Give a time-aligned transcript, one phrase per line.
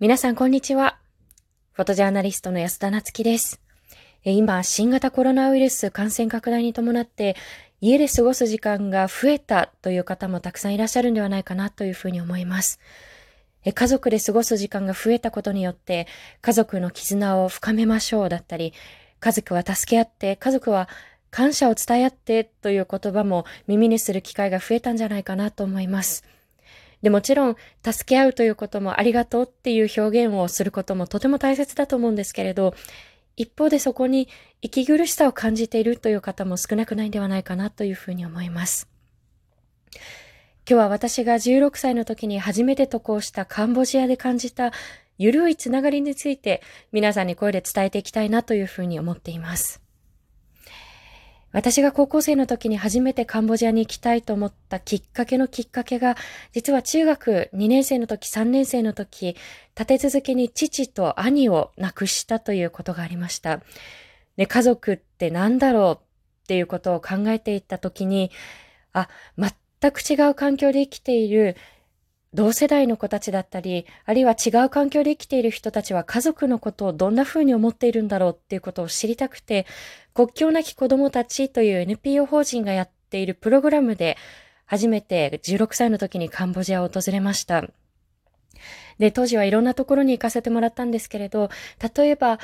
[0.00, 0.98] 皆さん、こんにちは。
[1.70, 3.60] フォトジャーナリストの安田なつきです。
[4.24, 7.36] 今、新型コロナウイルス感染拡大に伴って、
[7.80, 12.80] 家で過ごす時間が増えたという方もたくさんいらっしゃるんではないかなというふうに思います。
[13.72, 16.08] 家族で過ごす時間が増えたことによって、
[16.42, 18.72] 家族の絆を深めましょうだったり、
[19.20, 20.88] 家族は助け合って、家族は
[21.30, 26.24] 感謝を伝え合ってという言葉も耳にする機会が増えたんじゃないかなと思います。
[27.04, 32.74] で、もちろん、助け合うということもありがとうっていう表現をすることもとても大切だと思うんですけれど、
[33.36, 34.26] 一方でそこに
[34.62, 38.88] 息苦しさを感じているという方も少なくないんではないかなというふうに思います。
[39.92, 40.00] 今
[40.64, 44.72] 日は私が16歳の時に初めて渡航したカンボジアで感じた
[45.18, 49.83] ゆるいつながりについて皆さんに声で伝えていきたいなというふうに思っています。
[51.54, 56.16] 私が高校生の時に初めてカンボジアに行きたいと思ったきっかけのきっかけが、
[56.52, 59.36] 実は中学2年生の時、3年生の時、
[59.78, 63.60] 立て続けに父と兄を亡くしたということがありました。
[64.36, 66.04] で、家族って何だろう
[66.42, 68.32] っていうことを考えていった時に、
[68.92, 71.56] あ、全く違う環境で生きている
[72.34, 79.66] 同世代の子たちだったり、あるいは違う環境で生きている人たちは家族のことをどんな風に思っているんだろうっていうことを知りたくて、
[80.14, 84.16] 国境なき子供たちという NPO 法人がやっているプログラムで、
[84.66, 87.64] 初めて16歳の時にカンボジアを訪れました。
[88.98, 91.50] で、当時はいろんなところに行かせてもらったんですけれど、
[91.96, 92.40] 例えば、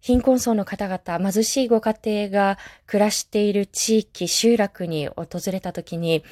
[0.00, 6.22] 貧困層の方々、貧しいご家庭が暮らしている地域、集落に訪れた時に、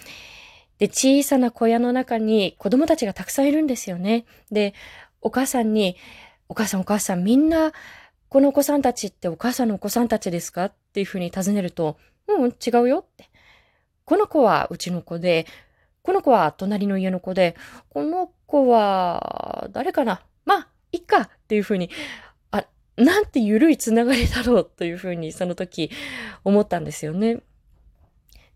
[0.79, 4.25] で、小さな小屋の中に子供たちがたくさんいるんですよね。
[4.51, 4.75] で、
[5.21, 5.97] お母さんに、
[6.49, 7.73] お母さんお母さんみんな、
[8.29, 10.65] このお子さんたちってお母さんのお子さんたちですか？
[10.65, 13.31] っていうふうに尋ねると、うん、違うよって。
[14.05, 15.47] この子はうちの子で、
[16.03, 17.55] この子は隣の家の子で、
[17.89, 20.23] この子は誰かな？
[20.45, 21.91] まあ、いっかっていうふうに、
[22.51, 22.65] あ、
[22.97, 24.65] なんて緩いつながりだろう？
[24.65, 25.91] というふうにその時
[26.43, 27.39] 思ったんですよね。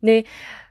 [0.03, 0.27] で、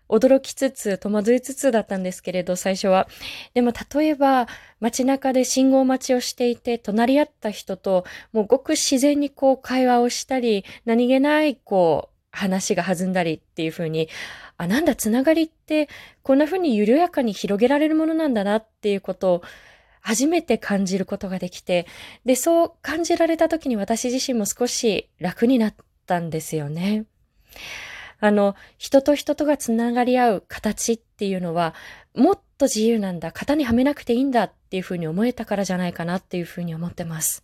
[0.09, 3.07] 驚きつつ、戸惑いつつだったんですけれど、最初は。
[3.53, 4.47] でも、例えば、
[4.79, 14.09] 街中で信号待ちをしていて、隣り合った人と、もうごく自然にこう会話をしたり、何気ないこう、話が弾んだりっていう風に、
[14.57, 15.89] あ、なんだ、つながりって、
[16.23, 19.41] こんな風に緩やかに広げられるものなんだなっていうことを、
[20.01, 21.85] 初めて感じることができて、
[22.25, 25.75] で、そう感じられた時に私自身も少し楽になっ
[26.05, 27.03] たんですよね。
[28.19, 31.73] あの、人と人とがつながり合う形っていうのは、
[32.15, 37.43] もっと自由なんだ、型にはめなくていいんだっていうふうに思えたからじゃないかなっていうふうに思ってます。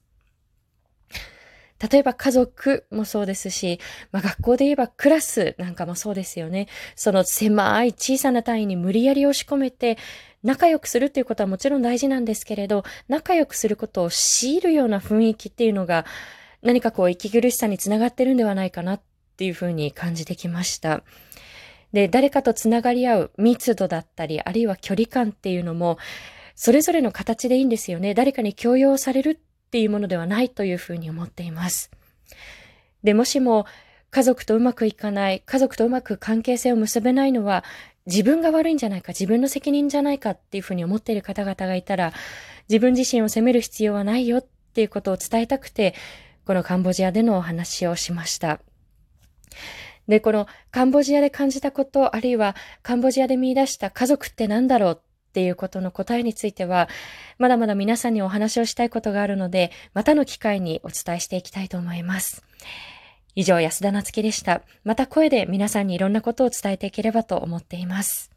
[1.92, 3.80] 例えば家族もそうですし、
[4.12, 6.68] まあ、学校で言えばクラスなんかもそうですよね。
[6.96, 9.98] その狭い小さな単位に無理やり押し込めて、
[10.44, 16.06] 仲良くするっていうことはもちろん大事なんですけれど、仲良くすることを強いるような雰囲気っていうのが、
[16.62, 19.02] 何かこう息苦しさにつながってるんではないかなっ
[19.34, 21.04] っていうふうに感じてきました。
[21.92, 25.98] で、誰かとつながり合う密度だったり、あるいは距離感っていうのも、
[26.56, 28.14] それぞれの形でいいんですよね。
[28.14, 31.92] 誰かに強要されるっていうものではないというふうに思っています。
[33.04, 33.66] で、もしも
[34.12, 37.64] 家族とうまくいかない、家族とうまく関係性を結べないのは、
[38.06, 42.14] 自分が悪いんじゃないか、自分の責任じゃないかっていうふうに思っている方々がいたら、
[42.70, 45.96] 自分自身を責める必要はないよっていうことを伝えたくて、
[46.46, 48.60] このカンボジアでのお話をしました。
[50.08, 56.90] で、このカンボジアで感じたこと、あるいはカンボジアで見出した家族って何だろうっていうことの答えについては、
[57.38, 62.44] まだまだ皆さんにお話をしたいことがあるので、またの機会にお伝えしていきたいと思います。
[63.36, 64.62] 以上、安田なつきでした。
[64.84, 68.33] また声で皆さんにいろんなことを伝えていければと思っています。